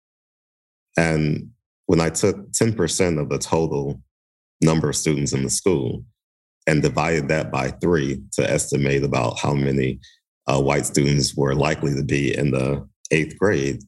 [0.97, 1.51] And
[1.87, 4.01] when I took 10% of the total
[4.61, 6.05] number of students in the school
[6.67, 10.01] and divided that by three to estimate about how many
[10.47, 13.83] uh, white students were likely to be in the eighth grade,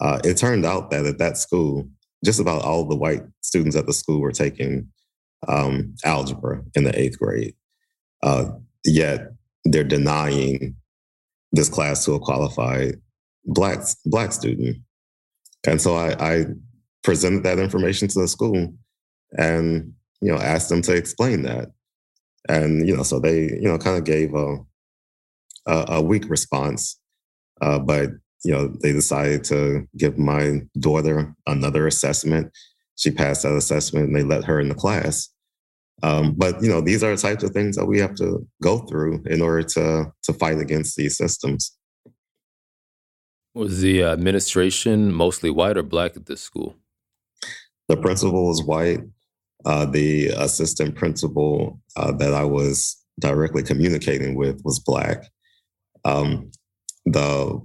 [0.00, 1.88] uh, it turned out that at that school,
[2.24, 4.88] just about all the white students at the school were taking
[5.48, 7.54] um, algebra in the eighth grade.
[8.22, 8.52] Uh,
[8.84, 9.32] yet
[9.64, 10.76] they're denying
[11.52, 12.96] this class to a qualified
[13.44, 14.76] black black student.
[15.66, 16.44] And so I, I
[17.02, 18.74] presented that information to the school
[19.32, 21.68] and you know asked them to explain that.
[22.48, 24.56] And you know, so they you know kind of gave a
[25.66, 26.98] a, a weak response,
[27.60, 28.10] uh, but
[28.44, 32.50] you know they decided to give my daughter another assessment.
[32.96, 35.28] She passed that assessment, and they let her in the class.
[36.02, 38.78] Um, but you know, these are the types of things that we have to go
[38.78, 41.76] through in order to to fight against these systems.
[43.54, 46.76] Was the administration mostly white or black at this school?
[47.88, 49.00] The principal was white.
[49.64, 55.24] Uh, the assistant principal uh, that I was directly communicating with was black.
[56.04, 56.50] Um,
[57.04, 57.60] the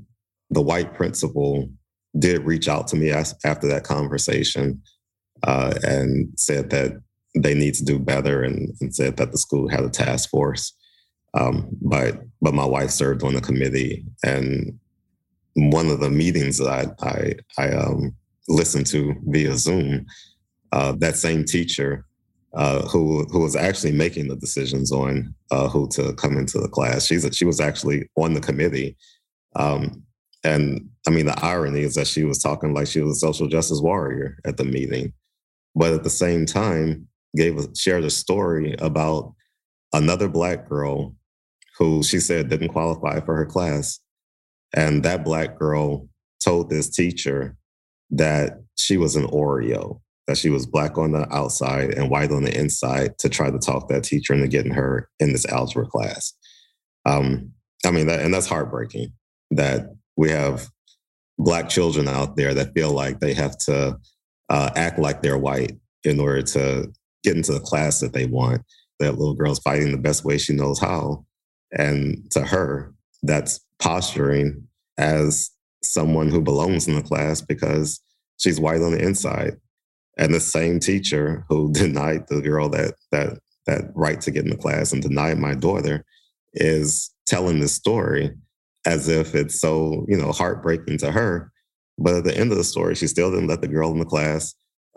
[0.49, 1.69] the white principal
[2.17, 4.81] did reach out to me as, after that conversation
[5.43, 6.93] uh, and said that
[7.35, 10.73] they need to do better and, and said that the school had a task force.
[11.33, 14.79] Um, but but my wife served on the committee, and
[15.55, 18.13] one of the meetings that I I, um,
[18.47, 20.05] listened to via Zoom,
[20.71, 22.05] uh, that same teacher
[22.55, 26.69] uh, who who was actually making the decisions on uh, who to come into the
[26.69, 27.05] class.
[27.05, 28.95] She's she was actually on the committee,
[29.55, 30.03] um,
[30.43, 33.47] and I mean the irony is that she was talking like she was a social
[33.47, 35.13] justice warrior at the meeting,
[35.75, 39.33] but at the same time gave a, shared a story about
[39.93, 41.13] another black girl
[41.77, 43.99] who she said didn't qualify for her class,
[44.75, 46.07] and that black girl
[46.43, 47.57] told this teacher
[48.11, 52.43] that she was an Oreo that she was black on the outside and white on
[52.43, 56.33] the inside to try to talk that teacher into getting her in this algebra class.
[57.05, 57.51] Um,
[57.85, 59.13] I mean, that, and that's heartbreaking
[59.51, 60.67] that we have
[61.37, 63.97] black children out there that feel like they have to
[64.49, 66.91] uh, act like they're white in order to
[67.23, 68.61] get into the class that they want.
[68.99, 71.25] That little girl's fighting the best way she knows how.
[71.71, 75.51] And to her, that's posturing as
[75.83, 78.01] someone who belongs in the class because
[78.37, 79.57] she's white on the inside.
[80.17, 84.51] And the same teacher who denied the girl that that that right to get in
[84.51, 86.05] the class and denied my daughter
[86.53, 88.31] is telling this story
[88.85, 91.51] as if it's so you know heartbreaking to her.
[91.97, 94.05] But at the end of the story she still didn't let the girl in the
[94.05, 94.53] class.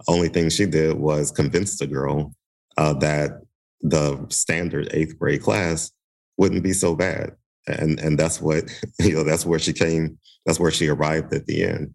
[0.06, 2.32] Only thing she did was convince the girl
[2.76, 3.40] uh, that
[3.80, 5.90] the standard eighth grade class
[6.36, 7.32] wouldn't be so bad
[7.68, 8.64] and and that's what
[9.00, 11.92] you know that's where she came that's where she arrived at the end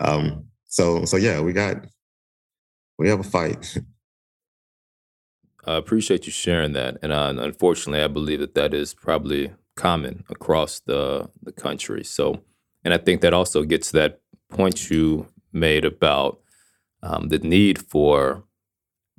[0.00, 1.84] um so so yeah we got
[3.02, 3.78] we have a fight.
[5.64, 10.24] I appreciate you sharing that, and uh, unfortunately, I believe that that is probably common
[10.28, 12.04] across the the country.
[12.04, 12.42] So,
[12.84, 14.20] and I think that also gets to that
[14.50, 16.40] point you made about
[17.02, 18.44] um, the need for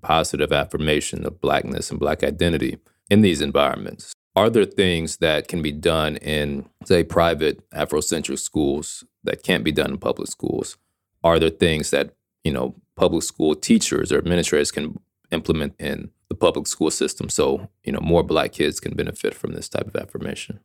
[0.01, 2.77] positive affirmation of blackness and black identity
[3.09, 4.13] in these environments.
[4.35, 9.71] Are there things that can be done in, say, private Afrocentric schools that can't be
[9.71, 10.77] done in public schools?
[11.23, 14.99] Are there things that you know public school teachers or administrators can
[15.31, 19.53] implement in the public school system so you know more black kids can benefit from
[19.53, 20.59] this type of affirmation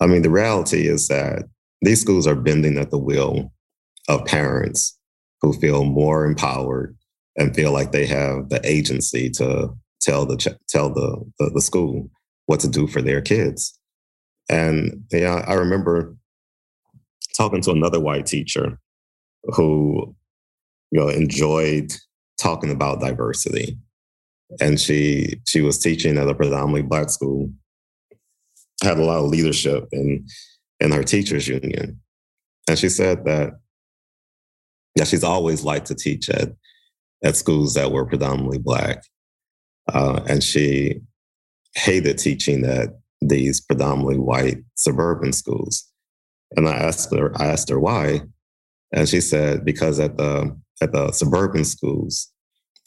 [0.00, 1.44] i mean the reality is that
[1.80, 3.52] these schools are bending at the will
[4.08, 4.98] of parents
[5.40, 6.96] who feel more empowered
[7.36, 9.68] and feel like they have the agency to
[10.00, 10.36] tell the
[10.68, 12.10] tell the, the, the school
[12.46, 13.78] what to do for their kids
[14.48, 16.14] and yeah i remember
[17.36, 18.78] talking to another white teacher
[19.54, 20.14] who
[20.94, 21.92] you know, enjoyed
[22.38, 23.76] talking about diversity.
[24.60, 27.50] And she she was teaching at a predominantly black school,
[28.80, 30.24] had a lot of leadership in
[30.78, 32.00] in her teachers union.
[32.68, 33.54] And she said that
[34.94, 36.50] yeah, she's always liked to teach at
[37.24, 39.02] at schools that were predominantly black.
[39.92, 41.00] Uh, and she
[41.74, 45.84] hated teaching at these predominantly white suburban schools.
[46.56, 48.20] And I asked her, I asked her why.
[48.92, 52.30] And she said, because at the at the suburban schools,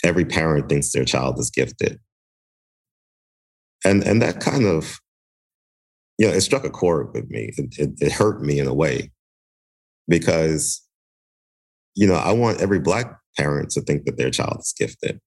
[0.04, 2.00] every parent thinks their child is gifted.
[3.86, 5.00] And, and that kind of,
[6.17, 7.54] you know, it struck a chord with me.
[7.58, 9.12] It, it, it hurt me in a way
[10.08, 10.82] because,
[11.95, 15.19] you know, I want every Black parent to think that their child is gifted.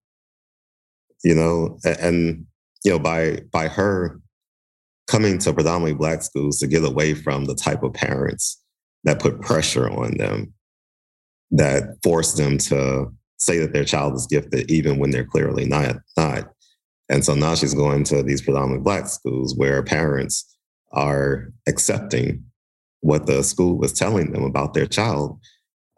[1.22, 2.46] You know, and,
[2.84, 4.20] you know, by by her
[5.06, 8.62] coming to predominantly black schools to get away from the type of parents
[9.04, 10.52] that put pressure on them
[11.50, 13.06] that force them to
[13.38, 16.50] say that their child is gifted even when they're clearly not not.
[17.08, 20.56] And so now she's going to these predominantly black schools where parents
[20.92, 22.44] are accepting
[23.00, 25.40] what the school was telling them about their child.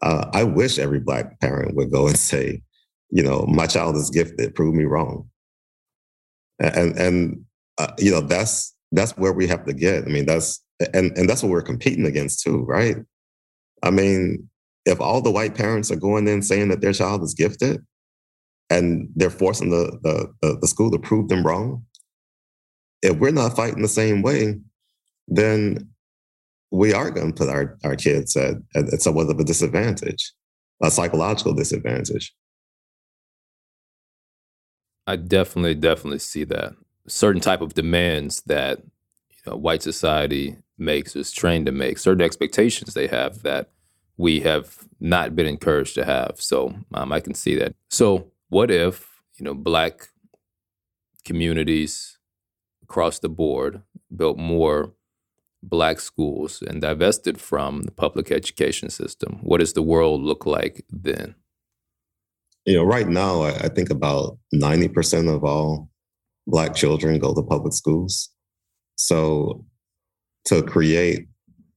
[0.01, 2.61] Uh, I wish every black parent would go and say,
[3.09, 5.29] you know, my child is gifted, prove me wrong.
[6.63, 7.45] And and
[7.77, 10.03] uh, you know that's that's where we have to get.
[10.03, 12.97] I mean, that's and and that's what we're competing against too, right?
[13.83, 14.49] I mean,
[14.85, 17.85] if all the white parents are going in saying that their child is gifted
[18.69, 21.85] and they're forcing the, the, the, the school to prove them wrong,
[23.01, 24.59] if we're not fighting the same way,
[25.27, 25.89] then
[26.71, 30.33] we are going to put our, our kids at, at, at somewhat of a disadvantage,
[30.81, 32.33] a psychological disadvantage.
[35.05, 36.73] I definitely, definitely see that.
[37.07, 42.23] Certain type of demands that you know, white society makes is trained to make, certain
[42.23, 43.69] expectations they have that
[44.17, 46.35] we have not been encouraged to have.
[46.37, 47.75] So um, I can see that.
[47.89, 50.09] So what if you know black
[51.25, 52.17] communities
[52.83, 53.81] across the board
[54.15, 54.93] built more
[55.63, 60.85] black schools and divested from the public education system, what does the world look like
[60.89, 61.35] then?
[62.65, 65.89] You know, right now, I, think about 90% of all
[66.47, 68.29] black children go to public schools.
[68.95, 69.65] So
[70.45, 71.27] to create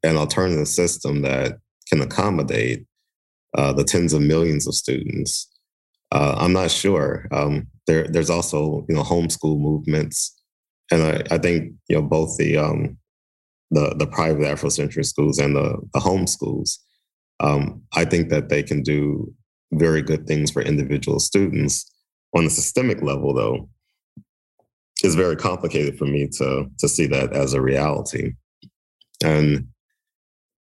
[0.04, 1.58] an alternative system that
[1.88, 2.86] can accommodate
[3.56, 5.48] uh, the tens of millions of students,
[6.12, 7.26] uh, I'm not sure.
[7.32, 10.36] Um, there, there's also, you know, homeschool movements
[10.90, 12.98] and I, I think you know both the um,
[13.70, 16.78] the the private Afrocentric schools and the the home schools,
[17.40, 19.32] um, I think that they can do
[19.72, 21.90] very good things for individual students.
[22.36, 23.68] On the systemic level, though,
[25.02, 28.32] it's very complicated for me to to see that as a reality.
[29.24, 29.68] And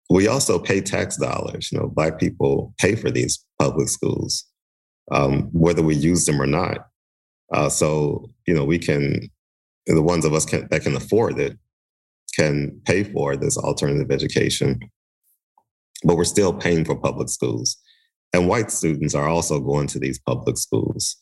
[0.10, 1.72] we also pay tax dollars.
[1.72, 4.46] You know, Black people pay for these public schools,
[5.12, 6.88] um, whether we use them or not.
[7.54, 9.30] Uh, so you know, we can
[9.86, 11.58] the ones of us can, that can afford it
[12.36, 14.80] can pay for this alternative education.
[16.04, 17.78] But we're still paying for public schools.
[18.34, 21.18] And white students are also going to these public schools.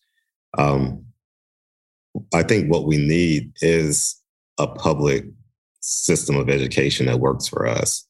[0.58, 1.05] Um,
[2.34, 4.22] I think what we need is
[4.58, 5.26] a public
[5.82, 8.08] system of education that works for us.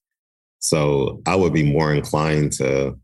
[0.59, 2.97] So I would be more inclined to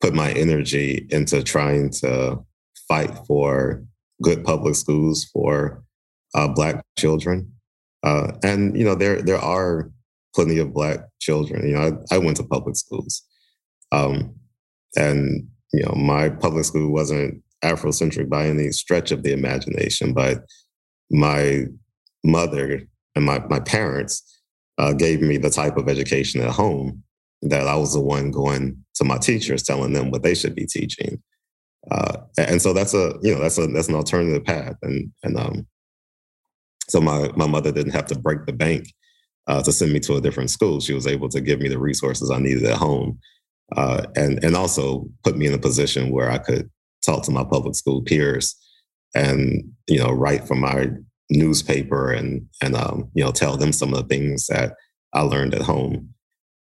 [0.00, 2.44] put my energy into trying to
[2.88, 3.82] fight for
[4.22, 5.82] good public schools for
[6.34, 7.52] uh, black children,
[8.02, 9.90] uh, and you know there there are
[10.34, 11.66] plenty of black children.
[11.66, 13.22] You know, I, I went to public schools,
[13.92, 14.34] um,
[14.96, 20.44] and you know my public school wasn't Afrocentric by any stretch of the imagination, but
[21.10, 21.64] my
[22.24, 22.82] mother
[23.14, 24.40] and my my parents
[24.78, 27.02] uh, gave me the type of education at home
[27.42, 30.66] that I was the one going to my teachers telling them what they should be
[30.66, 31.22] teaching.
[31.90, 35.38] Uh, and so that's a you know that's a that's an alternative path and and
[35.38, 35.66] um
[36.88, 38.92] so my, my mother didn't have to break the bank
[39.46, 40.80] uh, to send me to a different school.
[40.80, 43.18] She was able to give me the resources I needed at home,
[43.74, 46.70] uh, and and also put me in a position where I could
[47.04, 48.54] talk to my public school peers,
[49.14, 50.90] and you know write for my
[51.30, 54.74] newspaper and and um, you know tell them some of the things that
[55.12, 56.10] I learned at home.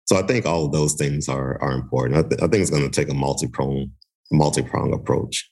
[0.06, 2.18] So I think all of those things are are important.
[2.18, 3.92] I, th- I think it's going to take a multi prong
[4.32, 5.50] multi prong approach.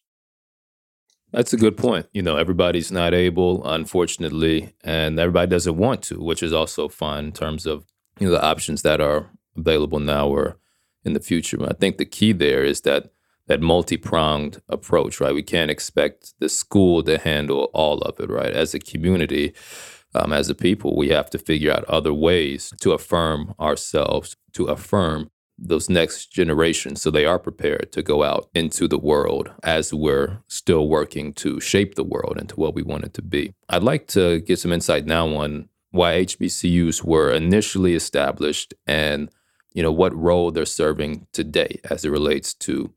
[1.32, 2.08] That's a good point.
[2.14, 7.26] You know, everybody's not able, unfortunately, and everybody doesn't want to, which is also fine
[7.26, 7.86] in terms of
[8.20, 10.58] you know the options that are available now or
[11.06, 11.58] in the future.
[11.58, 13.12] But I think the key there is that
[13.48, 15.36] that multi-pronged approach, right?
[15.36, 18.54] We can't expect the school to handle all of it, right?
[18.54, 19.54] As a community,
[20.16, 24.68] um, as a people, we have to figure out other ways to affirm ourselves, to
[24.68, 29.94] affirm those next generations so they are prepared to go out into the world as
[29.94, 33.54] we're still working to shape the world into what we want it to be.
[33.70, 39.30] I'd like to get some insight now on why HBCUs were initially established and
[39.74, 42.94] you know what role they're serving today as it relates to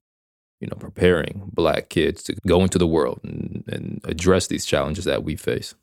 [0.61, 5.05] you know preparing black kids to go into the world and, and address these challenges
[5.05, 5.75] that we face.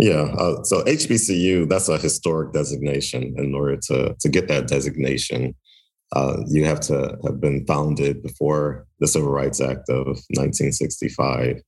[0.00, 3.34] Yeah, uh, so HBCU that's a historic designation.
[3.38, 5.54] In order to to get that designation,
[6.14, 11.60] uh, you have to have been founded before the Civil Rights Act of 1965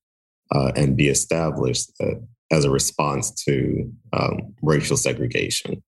[0.54, 2.14] uh, and be established uh,
[2.50, 5.82] as a response to um, racial segregation.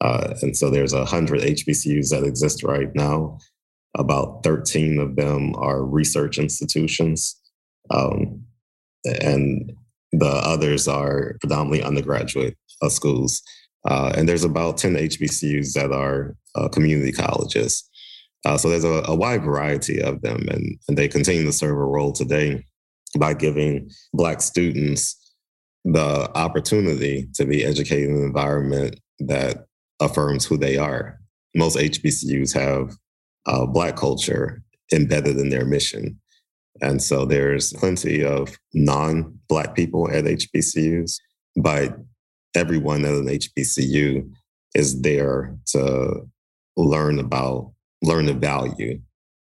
[0.00, 3.38] Uh, and so there's a hundred HBCUs that exist right now.
[3.96, 7.36] About 13 of them are research institutions,
[7.90, 8.44] um,
[9.04, 9.72] and
[10.12, 13.42] the others are predominantly undergraduate uh, schools.
[13.88, 17.88] Uh, and there's about 10 HBCUs that are uh, community colleges.
[18.44, 21.76] Uh, so there's a, a, wide variety of them, and, and they continue to serve
[21.76, 22.64] a role today
[23.18, 25.16] by giving Black students
[25.84, 29.66] the opportunity to be educated in an environment that
[30.00, 31.18] affirms who they are.
[31.54, 32.96] Most HBCUs have
[33.46, 36.18] uh, Black culture embedded in their mission.
[36.80, 41.18] And so there's plenty of non Black people at HBCUs,
[41.56, 41.96] but
[42.54, 44.30] everyone at an HBCU
[44.74, 46.28] is there to
[46.76, 47.72] learn about,
[48.02, 49.00] learn the value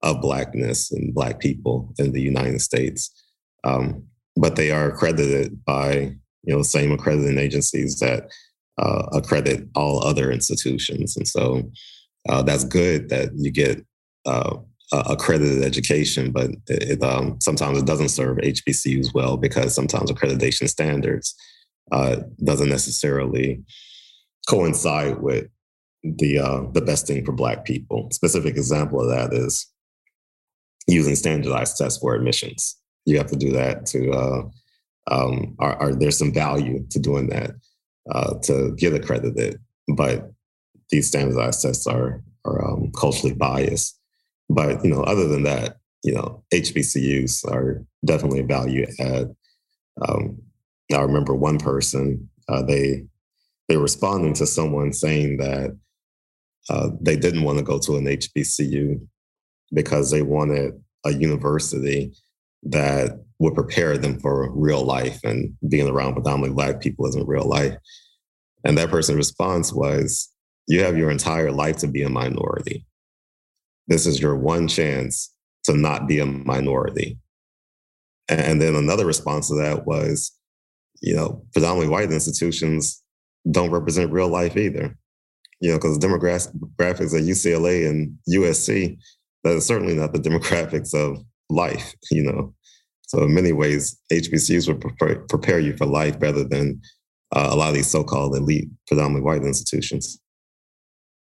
[0.02, 3.10] of Blackness and Black people in the United States.
[3.64, 4.04] Um,
[4.36, 6.14] but they are accredited by
[6.44, 8.30] you know the same accrediting agencies that
[8.78, 11.70] uh, accredit all other institutions, and so
[12.28, 13.84] uh, that's good that you get
[14.26, 14.56] uh,
[14.92, 16.32] accredited education.
[16.32, 21.34] But it, um, sometimes it doesn't serve HBCUs well because sometimes accreditation standards
[21.92, 23.62] uh, doesn't necessarily
[24.48, 25.48] coincide with
[26.02, 28.08] the uh, the best thing for Black people.
[28.12, 29.66] Specific example of that is
[30.86, 32.76] using standardized tests for admissions.
[33.04, 34.10] You have to do that to.
[34.10, 34.42] Uh,
[35.10, 37.52] um, are, are there's some value to doing that
[38.10, 39.60] uh, to get accredited,
[39.96, 40.30] but
[40.90, 43.98] these standardized tests are are um, culturally biased.
[44.48, 49.34] But you know, other than that, you know, HBCUs are definitely a value add.
[50.06, 50.42] Um,
[50.92, 53.04] I remember one person uh, they
[53.68, 55.78] they responding to someone saying that
[56.68, 59.00] uh, they didn't want to go to an HBCU
[59.72, 62.12] because they wanted a university
[62.62, 67.48] that would prepare them for real life and being around predominantly black people isn't real
[67.48, 67.74] life.
[68.64, 70.30] And that person's response was,
[70.66, 72.84] you have your entire life to be a minority.
[73.88, 75.34] This is your one chance
[75.64, 77.18] to not be a minority.
[78.28, 80.30] And then another response to that was,
[81.00, 83.02] you know, predominantly white institutions
[83.50, 84.96] don't represent real life either.
[85.60, 88.96] You know, because demographics at UCLA and USC,
[89.42, 92.54] that is certainly not the demographics of life, you know.
[93.06, 96.80] So in many ways, HBCUs would prepare, prepare you for life rather than
[97.34, 100.20] uh, a lot of these so-called elite, predominantly white institutions.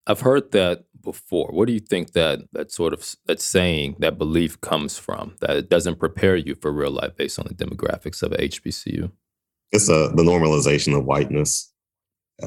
[0.07, 1.49] I've heard that before.
[1.49, 5.37] What do you think that that sort of that saying, that belief comes from?
[5.41, 9.11] That it doesn't prepare you for real life based on the demographics of HBCU.
[9.73, 11.73] It's a, the normalization of whiteness.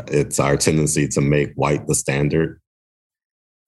[0.07, 2.61] It's our tendency to make white the standard,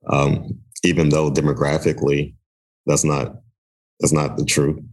[0.07, 2.35] um, even though demographically
[2.85, 3.35] that's not
[4.01, 4.83] that's not the truth.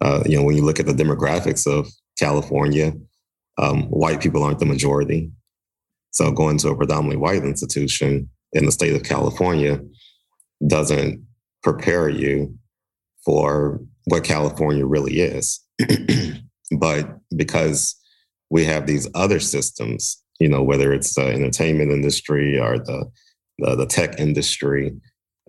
[0.00, 2.92] Uh, you know, when you look at the demographics of California,
[3.58, 5.30] um, white people aren't the majority.
[6.10, 9.80] So going to a predominantly white institution in the state of California
[10.66, 11.26] doesn't
[11.62, 12.56] prepare you
[13.24, 15.60] for what California really is.
[16.78, 17.96] but because
[18.50, 23.10] we have these other systems, you know, whether it's the entertainment industry or the
[23.58, 24.94] the, the tech industry,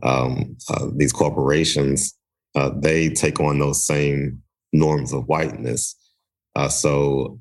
[0.01, 2.16] um, uh, these corporations,
[2.55, 4.41] uh, they take on those same
[4.73, 5.95] norms of whiteness.
[6.55, 7.39] Uh, so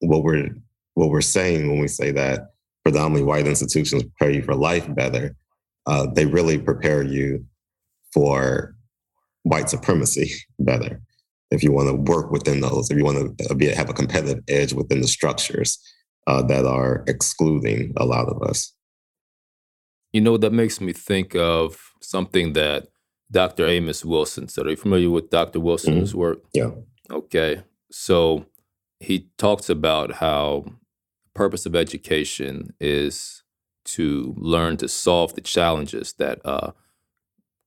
[0.00, 0.50] what we're
[0.94, 2.52] what we're saying when we say that
[2.84, 5.34] predominantly white institutions prepare you for life better,
[5.86, 7.44] uh, they really prepare you
[8.12, 8.74] for
[9.42, 11.00] white supremacy better.
[11.50, 14.42] If you want to work within those, if you want to be, have a competitive
[14.48, 15.78] edge within the structures
[16.26, 18.72] uh, that are excluding a lot of us.
[20.12, 22.88] You know, that makes me think of something that
[23.34, 23.66] Dr.
[23.66, 24.66] Amos Wilson said.
[24.66, 25.58] Are you familiar with Dr.
[25.58, 26.18] Wilson's mm-hmm.
[26.18, 26.38] work?
[26.54, 26.70] Yeah.
[27.10, 27.62] Okay.
[27.90, 28.46] So
[29.00, 30.64] he talks about how
[31.34, 33.42] purpose of education is
[33.86, 36.72] to learn to solve the challenges that a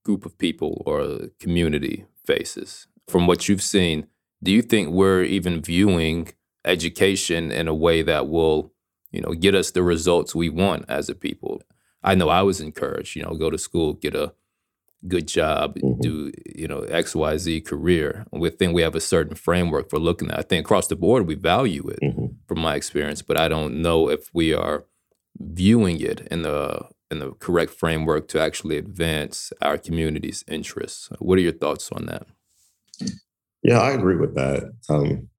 [0.06, 2.88] group of people or a community faces.
[3.10, 4.08] From what you've seen,
[4.42, 6.30] do you think we're even viewing
[6.64, 8.72] education in a way that will,
[9.12, 11.62] you know, get us the results we want as a people?
[12.02, 14.34] I know I was encouraged, you know, go to school, get a
[15.08, 16.02] good job, mm-hmm.
[16.02, 18.26] do you know X Y Z career.
[18.32, 20.40] We think we have a certain framework for looking at.
[20.40, 22.26] I think across the board we value it, mm-hmm.
[22.48, 24.86] from my experience, but I don't know if we are
[25.40, 31.10] viewing it in the in the correct framework to actually advance our community's interests.
[31.20, 32.28] What are your thoughts on that?
[33.64, 34.74] Yeah, I agree with that.
[34.90, 35.30] Um,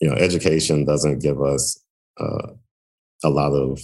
[0.00, 1.82] you know, education doesn't give us
[2.20, 2.48] uh,
[3.22, 3.80] a lot of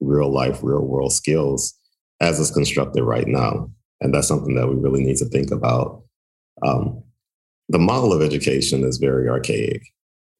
[0.00, 1.74] real life, real world skills
[2.20, 3.70] as it's constructed right now.
[4.00, 6.02] And that's something that we really need to think about.
[6.62, 7.02] Um,
[7.68, 9.82] the model of education is very archaic.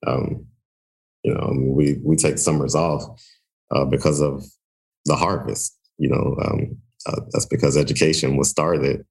[0.06, 0.46] Um,
[1.22, 3.02] you know, we we take summers off
[3.70, 4.44] uh, because of
[5.06, 5.76] the harvest.
[5.98, 6.76] You know, um,
[7.06, 9.04] uh, that's because education was started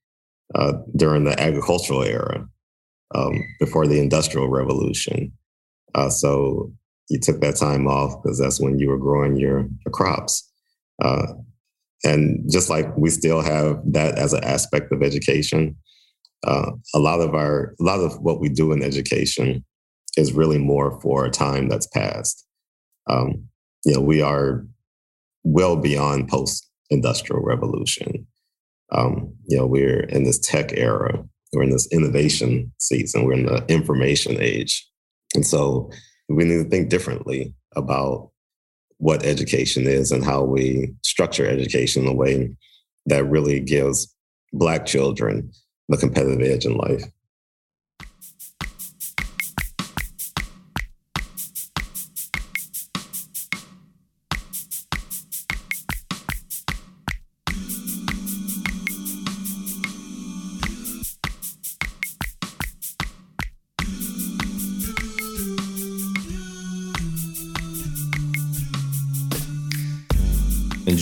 [0.55, 2.47] uh, during the agricultural era,
[3.15, 5.31] um, before the industrial revolution.
[5.95, 6.71] Uh, so
[7.09, 10.51] you took that time off because that's when you were growing your, your crops.
[12.03, 15.75] And just like we still have that as an aspect of education,
[16.45, 19.63] uh, a lot of our a lot of what we do in education
[20.17, 22.45] is really more for a time that's passed.
[23.09, 23.47] Um,
[23.85, 24.65] you know, we are
[25.43, 28.27] well beyond post-industrial revolution.
[28.91, 31.23] Um, you know, we're in this tech era.
[31.53, 33.25] We're in this innovation season.
[33.25, 34.85] We're in the information age,
[35.35, 35.89] and so
[36.27, 38.31] we need to think differently about
[39.03, 42.55] what education is and how we structure education in a way
[43.05, 44.15] that really gives
[44.53, 45.51] Black children
[45.89, 47.03] the competitive edge in life.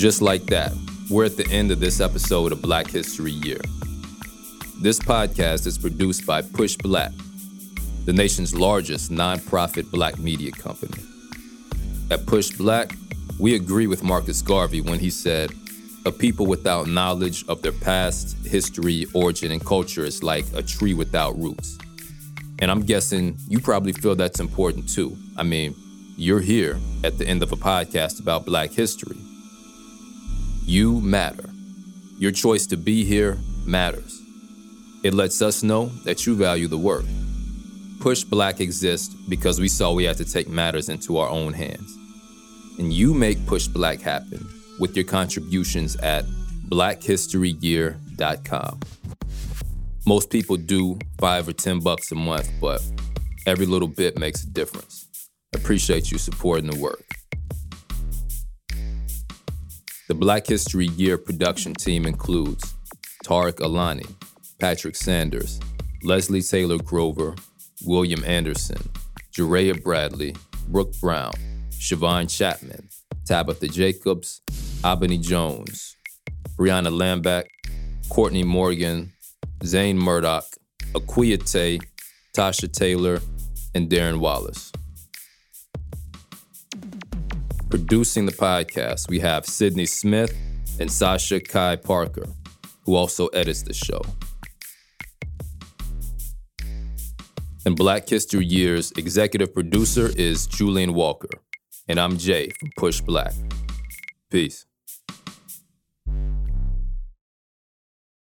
[0.02, 0.74] Just like that,
[1.12, 3.60] we're at the end of this episode of Black History Year.
[4.82, 7.14] This podcast is produced by PushBlack,
[8.06, 11.04] the nation's largest nonprofit black media company.
[12.10, 12.98] At PushBlack,
[13.40, 15.52] we agree with Marcus Garvey when he said,
[16.08, 20.96] A people without knowledge of their past, history, origin, and culture is like a tree
[20.96, 21.78] without roots.
[22.58, 25.16] And I'm guessing you probably feel that's important too.
[25.38, 25.76] I mean,
[26.18, 29.18] you're here at the end of a podcast about Black history.
[30.72, 31.50] You matter.
[32.18, 34.22] Your choice to be here matters.
[35.04, 37.04] It lets us know that you value the work.
[38.00, 41.94] PushBlack exists because we saw we had to take matters into our own hands.
[42.80, 44.48] And you make PushBlack happen
[44.80, 46.24] with your contributions at
[46.70, 48.80] blackhistoryyear.com.
[50.08, 52.82] Most people do five or 10 bucks a month, but
[53.46, 55.10] every little bit makes a difference.
[55.54, 57.21] Appreciate you supporting the work.
[60.12, 62.76] The Black History Year production team includes
[63.24, 64.04] Tareq Alani,
[64.60, 65.58] Patrick Sanders,
[66.04, 67.34] Leslie Taylor Grover,
[67.86, 68.90] William Anderson,
[69.32, 70.36] Jareyah Bradley,
[70.68, 71.32] Brooke Brown,
[71.70, 72.90] Shiavon Chapman,
[73.26, 74.42] Tabitha Jacobs,
[74.84, 75.96] Abeni Jones,
[76.58, 77.46] Briona Lamback,
[78.10, 79.14] Courtney Morgan,
[79.64, 80.44] Zain Murdock,
[80.94, 81.80] Tay,
[82.36, 83.22] Tasha Taylor,
[83.74, 84.74] and Darren Wallace.
[87.72, 90.36] Producing the podcast, we have Cydney Smith
[90.82, 92.26] and Sasha Kai Parker,
[92.86, 94.02] who also edits the show.
[97.66, 101.30] And Black History Year's executive producer is Julian Walker.
[101.88, 103.34] And I'm Jay from PushBlack.
[104.30, 104.66] Peace.